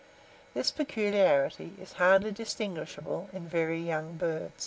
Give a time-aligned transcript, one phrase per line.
[0.55, 4.59] This peculiarity is hardly distinguishable in very young birds.